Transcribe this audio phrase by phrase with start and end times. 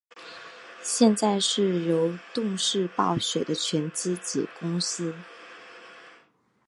[0.81, 5.13] 现在是由动视暴雪的全资子公司。